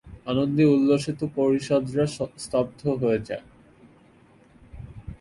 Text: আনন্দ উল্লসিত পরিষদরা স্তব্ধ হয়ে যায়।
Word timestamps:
আনন্দ 0.25 0.57
উল্লসিত 0.73 1.19
পরিষদরা 1.35 2.05
স্তব্ধ 2.37 2.81
হয়ে 3.01 3.19
যায়। 3.27 3.45